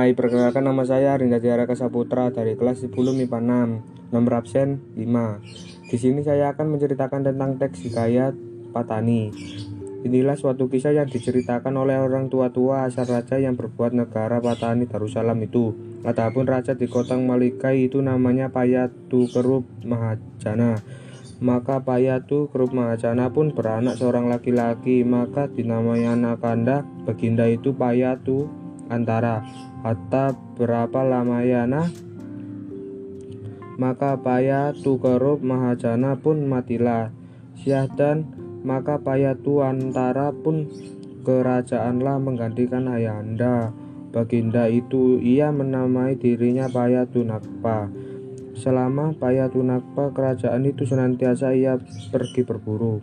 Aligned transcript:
Hai, 0.00 0.16
perkenalkan 0.16 0.64
nama 0.64 0.80
saya 0.80 1.12
Rinda 1.12 1.44
Tiara 1.44 1.68
Saputra 1.76 2.32
dari 2.32 2.56
kelas 2.56 2.88
10 2.88 2.88
MIPA 2.88 3.36
6, 3.36 4.16
nomor 4.16 4.32
absen 4.40 4.80
5. 4.96 5.92
Di 5.92 5.96
sini 6.00 6.24
saya 6.24 6.56
akan 6.56 6.72
menceritakan 6.72 7.20
tentang 7.20 7.60
teks 7.60 7.84
hikayat 7.84 8.32
Patani. 8.72 9.28
Inilah 10.08 10.40
suatu 10.40 10.72
kisah 10.72 10.96
yang 10.96 11.04
diceritakan 11.04 11.76
oleh 11.76 12.00
orang 12.00 12.32
tua-tua 12.32 12.88
asal 12.88 13.12
raja 13.12 13.36
yang 13.36 13.60
berbuat 13.60 13.92
negara 13.92 14.40
Patani 14.40 14.88
Darussalam 14.88 15.36
itu. 15.44 15.76
Adapun 16.00 16.48
raja 16.48 16.72
di 16.72 16.88
kota 16.88 17.20
Malikai 17.20 17.92
itu 17.92 18.00
namanya 18.00 18.48
Payatu 18.48 19.28
Kerub 19.28 19.68
Mahajana. 19.84 20.80
Maka 21.44 21.84
Payatu 21.84 22.48
Kerub 22.48 22.72
Mahajana 22.72 23.28
pun 23.28 23.52
beranak 23.52 24.00
seorang 24.00 24.32
laki-laki, 24.32 25.04
maka 25.04 25.44
dinamai 25.52 26.08
anak 26.08 26.40
kanda 26.40 26.88
Baginda 27.04 27.44
itu 27.52 27.76
Payatu 27.76 28.59
Antara 28.90 29.46
hatta 29.86 30.34
berapa 30.58 31.06
lamayana 31.06 31.86
maka 33.80 34.20
paya 34.20 34.76
tukerup 34.76 35.40
mahajana 35.40 36.12
pun 36.20 36.44
matilah. 36.44 37.08
Syah 37.56 37.88
dan 37.88 38.28
maka 38.60 39.00
paya 39.00 39.32
antara 39.64 40.36
pun 40.36 40.68
kerajaanlah 41.24 42.20
menggantikan 42.20 42.92
ayahanda. 42.92 43.72
Baginda 44.12 44.68
itu 44.68 45.16
ia 45.22 45.48
menamai 45.48 46.20
dirinya 46.20 46.68
paya 46.68 47.08
tunakpa. 47.08 47.88
Selama 48.52 49.16
paya 49.16 49.48
tunakpa 49.48 50.12
kerajaan 50.12 50.68
itu 50.68 50.84
senantiasa 50.84 51.56
ia 51.56 51.80
pergi 52.12 52.44
berburu. 52.44 53.00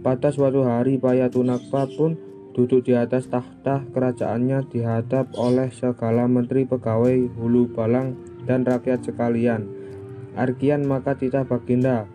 Pada 0.00 0.32
suatu 0.32 0.64
hari 0.64 0.96
paya 0.96 1.28
tunakpa 1.28 1.84
pun 1.98 2.16
duduk 2.58 2.90
di 2.90 2.98
atas 2.98 3.30
takhta 3.30 3.86
kerajaannya 3.94 4.66
dihadap 4.66 5.30
oleh 5.38 5.70
segala 5.70 6.26
menteri 6.26 6.66
pegawai 6.66 7.30
hulu 7.38 7.70
balang 7.70 8.18
dan 8.50 8.66
rakyat 8.66 9.06
sekalian. 9.06 9.70
Arkian 10.34 10.82
maka 10.82 11.14
titah 11.14 11.46
baginda, 11.46 12.10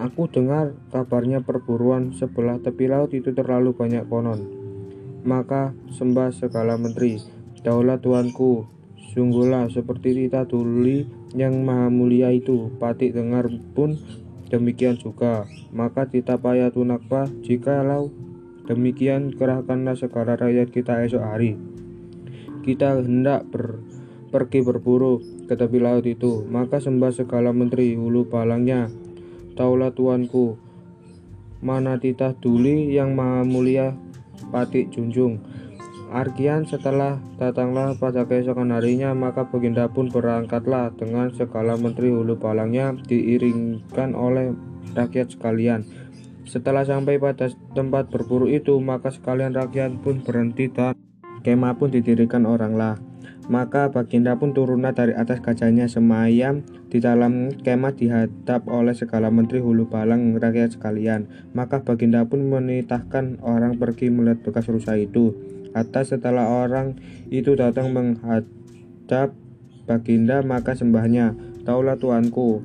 aku 0.00 0.32
dengar 0.32 0.72
kabarnya 0.88 1.44
perburuan 1.44 2.16
sebelah 2.16 2.56
tepi 2.56 2.88
laut 2.88 3.12
itu 3.12 3.36
terlalu 3.36 3.76
banyak 3.76 4.08
konon. 4.08 4.48
Maka 5.28 5.76
sembah 5.92 6.32
segala 6.32 6.80
menteri, 6.80 7.20
daulah 7.60 8.00
tuanku, 8.00 8.64
sungguhlah 9.12 9.68
seperti 9.68 10.24
titah 10.24 10.48
tuli 10.48 11.04
yang 11.36 11.68
maha 11.68 11.92
mulia 11.92 12.32
itu, 12.32 12.72
patik 12.80 13.12
dengar 13.12 13.44
pun 13.76 14.00
demikian 14.48 14.96
juga. 14.96 15.44
Maka 15.68 16.08
titah 16.08 16.40
payah 16.40 16.72
tunakpa, 16.72 17.28
jika 17.44 17.84
lau 17.84 18.08
Demikian 18.62 19.34
kerahkanlah 19.34 19.98
segala 19.98 20.38
rakyat 20.38 20.70
kita 20.70 21.02
esok 21.02 21.22
hari. 21.22 21.58
Kita 22.62 23.02
hendak 23.02 23.50
ber, 23.50 23.82
pergi 24.30 24.62
berburu 24.62 25.18
ke 25.50 25.58
tepi 25.58 25.82
laut 25.82 26.06
itu. 26.06 26.46
Maka 26.46 26.78
sembah 26.78 27.10
segala 27.10 27.50
menteri 27.50 27.98
hulu 27.98 28.30
balangnya. 28.30 28.86
Taulah 29.58 29.90
tuanku, 29.90 30.56
mana 31.58 31.98
titah 31.98 32.38
duli 32.38 32.94
yang 32.94 33.18
maha 33.18 33.42
mulia 33.42 33.98
patik 34.54 34.94
junjung. 34.94 35.42
Arkian 36.12 36.68
setelah 36.68 37.16
datanglah 37.40 37.96
pada 37.96 38.28
keesokan 38.28 38.68
harinya 38.68 39.16
maka 39.16 39.48
baginda 39.48 39.88
pun 39.88 40.12
berangkatlah 40.12 40.92
dengan 40.92 41.32
segala 41.32 41.80
menteri 41.80 42.12
hulu 42.12 42.36
balangnya 42.36 42.92
diiringkan 43.08 44.12
oleh 44.12 44.52
rakyat 44.92 45.32
sekalian 45.32 45.88
setelah 46.42 46.82
sampai 46.82 47.22
pada 47.22 47.50
tempat 47.74 48.10
berburu 48.10 48.50
itu, 48.50 48.74
maka 48.82 49.14
sekalian 49.14 49.54
rakyat 49.54 50.02
pun 50.02 50.22
berhenti 50.22 50.66
dan 50.66 50.98
kemah 51.46 51.78
pun 51.78 51.90
didirikan 51.90 52.46
oranglah. 52.46 52.98
Maka 53.50 53.90
baginda 53.90 54.38
pun 54.38 54.54
turunlah 54.54 54.94
dari 54.94 55.18
atas 55.18 55.42
gajahnya 55.42 55.90
semayam 55.90 56.62
di 56.86 57.02
dalam 57.02 57.50
kemah 57.50 57.94
dihadap 57.98 58.70
oleh 58.70 58.94
segala 58.94 59.34
menteri 59.34 59.58
hulu 59.58 59.90
balang 59.90 60.38
rakyat 60.38 60.78
sekalian. 60.78 61.26
Maka 61.50 61.82
baginda 61.82 62.22
pun 62.22 62.46
menitahkan 62.46 63.42
orang 63.42 63.82
pergi 63.82 64.14
melihat 64.14 64.46
bekas 64.46 64.70
rusa 64.70 64.94
itu. 64.94 65.34
Atas 65.74 66.14
setelah 66.14 66.46
orang 66.62 67.02
itu 67.34 67.58
datang 67.58 67.90
menghadap 67.90 69.34
baginda 69.90 70.38
maka 70.46 70.78
sembahnya, 70.78 71.34
Taulah 71.62 71.94
tuanku, 71.94 72.58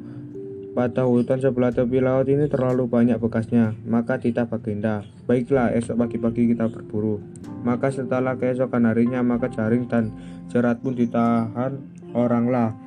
pada 0.77 1.09
hutan 1.09 1.41
sebelah 1.41 1.73
tepi 1.73 1.97
laut 1.97 2.29
ini 2.29 2.45
terlalu 2.45 2.85
banyak 2.85 3.17
bekasnya, 3.17 3.73
maka 3.89 4.21
titah 4.21 4.45
baginda. 4.45 5.01
Baiklah, 5.25 5.73
esok 5.73 6.05
pagi-pagi 6.05 6.53
kita 6.53 6.69
berburu. 6.69 7.17
Maka 7.65 7.89
setelah 7.89 8.37
keesokan 8.37 8.85
harinya, 8.85 9.25
maka 9.25 9.49
jaring 9.49 9.89
dan 9.89 10.13
jerat 10.53 10.77
pun 10.85 10.93
ditahan 10.93 11.81
oranglah. 12.13 12.77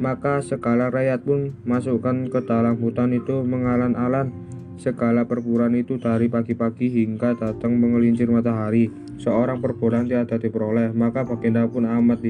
Maka 0.00 0.40
segala 0.40 0.88
rakyat 0.88 1.20
pun 1.28 1.52
masukkan 1.68 2.32
ke 2.32 2.40
dalam 2.48 2.80
hutan 2.80 3.12
itu 3.12 3.44
mengalan-alan 3.44 4.32
segala 4.80 5.28
perburuan 5.28 5.76
itu 5.76 6.00
dari 6.00 6.32
pagi-pagi 6.32 7.04
hingga 7.04 7.36
datang 7.36 7.76
mengelincir 7.76 8.32
matahari. 8.32 8.88
Seorang 9.20 9.60
perburuan 9.60 10.08
tiada 10.08 10.40
diperoleh, 10.40 10.96
maka 10.96 11.28
baginda 11.28 11.68
pun 11.68 11.84
amat 11.84 12.24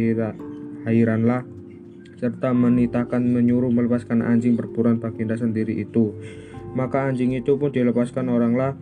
heranlah 0.91 1.54
serta 2.25 2.57
menitahkan 2.57 3.21
menyuruh 3.21 3.69
melepaskan 3.69 4.25
anjing 4.25 4.57
perburuan 4.57 4.97
baginda 4.97 5.37
sendiri 5.37 5.77
itu. 5.77 6.17
Maka 6.73 7.05
anjing 7.05 7.37
itu 7.37 7.61
pun 7.61 7.69
dilepaskan 7.69 8.33
oranglah 8.33 8.81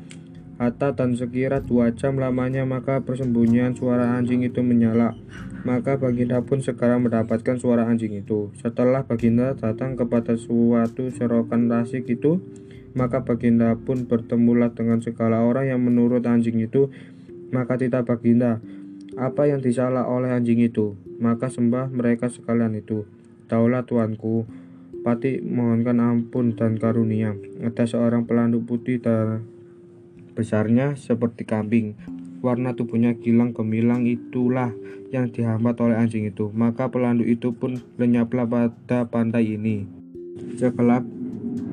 Hatta 0.62 0.94
dan 0.94 1.19
sekira 1.19 1.58
dua 1.58 1.91
jam 1.91 2.22
lamanya 2.22 2.62
maka 2.62 3.03
persembunyian 3.03 3.75
suara 3.75 4.14
anjing 4.14 4.47
itu 4.47 4.62
menyala. 4.62 5.19
Maka 5.66 5.98
Baginda 5.98 6.38
pun 6.38 6.62
segera 6.62 7.03
mendapatkan 7.03 7.58
suara 7.58 7.82
anjing 7.91 8.14
itu. 8.14 8.54
Setelah 8.62 9.03
Baginda 9.03 9.59
datang 9.59 9.98
kepada 9.98 10.38
suatu 10.38 11.10
serokan 11.10 11.66
tasik 11.66 12.06
itu, 12.06 12.38
maka 12.94 13.26
Baginda 13.26 13.74
pun 13.74 14.06
bertemulah 14.06 14.70
dengan 14.70 15.03
segala 15.03 15.42
orang 15.42 15.66
yang 15.66 15.82
menurut 15.82 16.22
anjing 16.30 16.62
itu. 16.62 16.94
Maka 17.50 17.74
tita 17.74 18.06
Baginda, 18.06 18.62
apa 19.19 19.50
yang 19.50 19.59
disalah 19.59 20.06
oleh 20.06 20.30
anjing 20.30 20.62
itu? 20.62 20.94
Maka 21.19 21.50
sembah 21.50 21.91
mereka 21.91 22.30
sekalian 22.30 22.78
itu. 22.78 23.03
Taulah 23.53 23.85
tuanku, 23.85 24.49
Pati 25.03 25.45
mohonkan 25.45 26.01
ampun 26.01 26.57
dan 26.57 26.81
karunia. 26.81 27.37
Ada 27.61 27.85
seorang 27.85 28.25
pelandu 28.25 28.65
putih 28.65 28.97
dan 29.03 29.45
besarnya 30.33 30.97
seperti 30.97 31.45
kambing. 31.45 31.99
Warna 32.39 32.73
tubuhnya 32.73 33.19
gilang 33.19 33.51
gemilang 33.51 34.07
itulah 34.07 34.71
yang 35.11 35.35
dihambat 35.35 35.75
oleh 35.85 35.99
anjing 35.99 36.31
itu. 36.31 36.55
Maka 36.55 36.87
pelandu 36.89 37.27
itu 37.27 37.51
pun 37.51 37.83
lenyaplah 37.99 38.47
pada 38.47 39.11
pantai 39.11 39.59
ini. 39.59 39.91
Setelah 40.55 41.03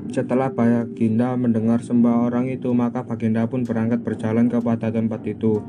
setelah 0.09 0.49
Baginda 0.49 1.37
mendengar 1.37 1.85
sembah 1.85 2.27
orang 2.27 2.49
itu, 2.49 2.73
maka 2.73 3.05
Baginda 3.05 3.45
pun 3.45 3.61
berangkat 3.61 4.01
berjalan 4.01 4.49
kepada 4.49 4.89
tempat 4.89 5.21
itu. 5.23 5.61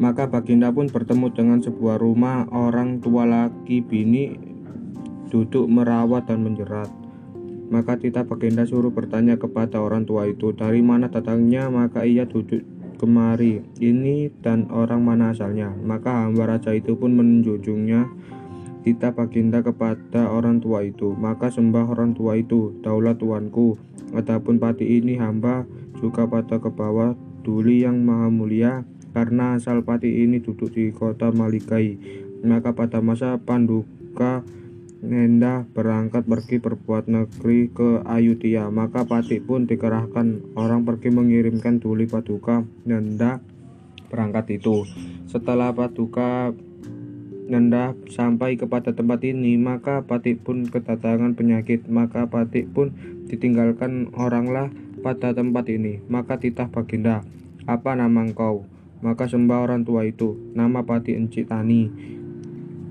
Maka 0.00 0.32
Baginda 0.32 0.72
pun 0.72 0.88
bertemu 0.88 1.28
dengan 1.36 1.60
sebuah 1.60 2.00
rumah 2.00 2.48
orang 2.48 3.04
tua 3.04 3.28
laki 3.28 3.84
bini 3.84 4.55
duduk 5.28 5.66
merawat 5.66 6.30
dan 6.30 6.46
menjerat. 6.46 6.90
Maka 7.66 7.98
Tita 7.98 8.22
Baginda 8.22 8.62
suruh 8.62 8.94
bertanya 8.94 9.34
kepada 9.34 9.82
orang 9.82 10.06
tua 10.06 10.30
itu, 10.30 10.54
dari 10.54 10.78
mana 10.86 11.10
datangnya, 11.10 11.66
maka 11.66 12.06
ia 12.06 12.22
duduk 12.22 12.62
kemari, 12.96 13.58
ini 13.82 14.30
dan 14.40 14.70
orang 14.70 15.02
mana 15.02 15.34
asalnya. 15.34 15.74
Maka 15.82 16.24
hamba 16.24 16.46
raja 16.46 16.70
itu 16.70 16.94
pun 16.94 17.18
menjunjungnya 17.18 18.06
Tita 18.86 19.10
Baginda 19.10 19.66
kepada 19.66 20.30
orang 20.30 20.62
tua 20.62 20.86
itu. 20.86 21.10
Maka 21.18 21.50
sembah 21.50 21.90
orang 21.90 22.14
tua 22.14 22.38
itu, 22.38 22.70
daulat 22.86 23.18
tuanku. 23.18 23.74
Adapun 24.14 24.62
pati 24.62 25.02
ini 25.02 25.18
hamba 25.18 25.66
juga 25.98 26.30
pada 26.30 26.62
ke 26.62 26.70
bawah 26.70 27.18
duli 27.42 27.82
yang 27.82 28.06
maha 28.06 28.30
mulia, 28.30 28.86
karena 29.10 29.58
asal 29.58 29.82
pati 29.82 30.22
ini 30.22 30.38
duduk 30.38 30.70
di 30.70 30.94
kota 30.94 31.34
Malikai. 31.34 31.98
Maka 32.46 32.78
pada 32.78 33.02
masa 33.02 33.42
Panduka 33.42 34.46
Nenda 35.06 35.62
berangkat 35.70 36.26
pergi 36.26 36.58
berbuat 36.58 37.06
negeri 37.06 37.70
ke 37.70 38.02
Ayutthaya, 38.02 38.66
maka 38.74 39.06
Patik 39.06 39.46
pun 39.46 39.70
dikerahkan 39.70 40.58
orang 40.58 40.82
pergi 40.82 41.14
mengirimkan 41.14 41.78
Duli 41.78 42.10
Paduka 42.10 42.66
Nenda 42.82 43.38
berangkat 44.10 44.58
itu. 44.58 44.82
Setelah 45.30 45.70
Paduka 45.70 46.50
Nenda 47.46 47.94
sampai 48.10 48.58
kepada 48.58 48.90
tempat 48.90 49.22
ini, 49.22 49.54
maka 49.54 50.02
Patik 50.02 50.42
pun 50.42 50.66
kedatangan 50.66 51.38
penyakit, 51.38 51.86
maka 51.86 52.26
Patik 52.26 52.74
pun 52.74 52.90
ditinggalkan 53.30 54.10
oranglah 54.18 54.74
pada 55.06 55.30
tempat 55.30 55.70
ini. 55.70 56.02
Maka 56.10 56.42
titah 56.42 56.66
Baginda, 56.66 57.22
apa 57.70 57.94
nama 57.94 58.26
engkau? 58.26 58.66
Maka 58.98 59.30
sembah 59.30 59.62
orang 59.62 59.86
tua 59.86 60.02
itu, 60.02 60.34
nama 60.58 60.82
Patik 60.82 61.14
Encitani. 61.14 62.15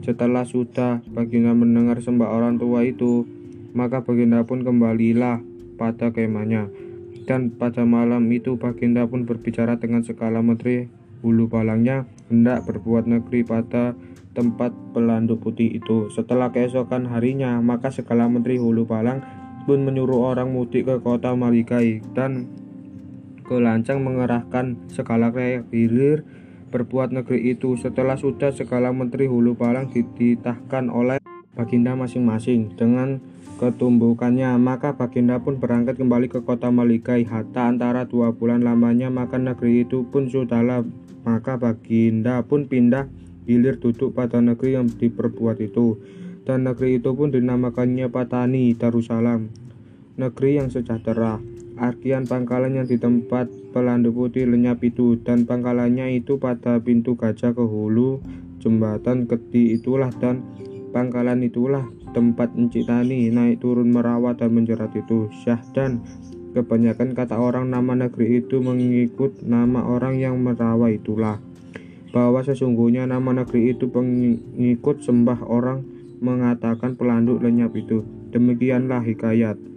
Setelah 0.05 0.45
sudah 0.45 1.01
Baginda 1.09 1.57
mendengar 1.57 1.97
sembah 1.97 2.29
orang 2.29 2.61
tua 2.61 2.85
itu, 2.85 3.25
maka 3.73 4.05
Baginda 4.05 4.45
pun 4.45 4.61
kembalilah 4.61 5.41
pada 5.81 6.13
kemahnya. 6.13 6.69
Dan 7.25 7.49
pada 7.49 7.89
malam 7.89 8.29
itu 8.29 8.53
Baginda 8.61 9.09
pun 9.09 9.25
berbicara 9.25 9.81
dengan 9.81 10.05
segala 10.05 10.45
menteri 10.45 10.85
hulu 11.25 11.49
balangnya 11.49 12.05
hendak 12.29 12.69
berbuat 12.69 13.09
negeri 13.09 13.41
pada 13.41 13.97
tempat 14.35 14.75
pelanduk 14.91 15.41
putih 15.41 15.79
itu. 15.79 16.11
Setelah 16.11 16.51
keesokan 16.51 17.07
harinya, 17.09 17.57
maka 17.63 17.89
segala 17.89 18.27
menteri 18.27 18.59
Hulu 18.59 18.83
Balang 18.85 19.23
pun 19.65 19.81
menyuruh 19.81 20.35
orang 20.35 20.53
mudik 20.53 20.85
ke 20.85 20.95
kota 21.01 21.33
Malikai 21.33 22.03
dan 22.13 22.45
kelancang 23.47 24.03
mengerahkan 24.03 24.77
segala 24.91 25.31
kayak 25.33 25.65
hilir 25.73 26.27
berbuat 26.69 27.13
negeri 27.13 27.53
itu. 27.53 27.77
Setelah 27.77 28.17
sudah 28.17 28.53
segala 28.53 28.89
menteri 28.93 29.25
Hulu 29.29 29.57
Balang 29.57 29.91
dititahkan 29.91 30.89
oleh 30.89 31.21
Baginda 31.55 31.95
masing-masing 31.95 32.75
dengan 32.75 33.23
ketumbukannya, 33.55 34.59
maka 34.59 34.91
Baginda 34.99 35.39
pun 35.39 35.55
berangkat 35.55 35.95
kembali 35.95 36.27
ke 36.27 36.43
kota 36.43 36.67
Malikai. 36.67 37.23
Hatta 37.23 37.71
antara 37.71 38.03
dua 38.03 38.35
bulan 38.35 38.59
lamanya, 38.59 39.07
maka 39.07 39.39
negeri 39.39 39.87
itu 39.87 40.03
pun 40.11 40.27
sudahlah. 40.27 40.83
Maka 41.23 41.57
Baginda 41.57 42.43
pun 42.45 42.67
pindah 42.67 43.07
hilir 43.49 43.79
duduk 43.79 44.13
pada 44.13 44.43
negeri 44.43 44.77
yang 44.77 44.91
diperbuat 44.91 45.63
itu. 45.63 45.97
Dan 46.45 46.69
negeri 46.69 47.01
itu 47.01 47.09
pun 47.17 47.33
dinamakannya 47.33 48.05
Patani 48.13 48.77
Darussalam, 48.77 49.49
negeri 50.13 50.61
yang 50.61 50.69
sejahtera. 50.69 51.41
Arkian 51.75 52.23
pangkalan 52.23 52.79
yang 52.79 52.87
di 52.87 52.95
tempat 52.95 53.51
pelandu 53.75 54.15
putih 54.15 54.47
lenyap 54.47 54.79
itu 54.79 55.19
dan 55.19 55.43
pangkalannya 55.43 56.15
itu 56.15 56.39
pada 56.39 56.79
pintu 56.79 57.19
gajah 57.19 57.51
ke 57.51 57.59
hulu 57.59 58.23
jembatan 58.63 59.27
keti 59.27 59.75
itulah 59.75 60.07
dan 60.23 60.39
pangkalan 60.95 61.43
itulah 61.43 61.83
tempat 62.15 62.55
Encik 62.55 62.87
Tani 62.87 63.27
naik 63.27 63.59
turun 63.59 63.91
merawat 63.91 64.39
dan 64.39 64.55
menjerat 64.55 64.95
itu. 64.95 65.27
Syah 65.43 65.59
dan 65.75 65.99
kebanyakan 66.55 67.11
kata 67.11 67.35
orang 67.35 67.67
nama 67.67 68.07
negeri 68.07 68.39
itu 68.39 68.63
mengikut 68.63 69.43
nama 69.43 69.83
orang 69.83 70.15
yang 70.15 70.39
merawat 70.39 71.03
itulah. 71.03 71.43
Bahwa 72.15 72.39
sesungguhnya 72.39 73.03
nama 73.03 73.43
negeri 73.43 73.75
itu 73.75 73.91
pengikut 73.91 75.03
sembah 75.03 75.43
orang 75.43 75.83
mengatakan 76.23 76.95
pelanduk 76.95 77.43
lenyap 77.43 77.75
itu. 77.75 78.07
Demikianlah 78.31 79.03
hikayat 79.03 79.74